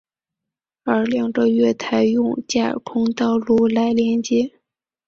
[0.83, 4.51] 而两个月台用架空道路来连接。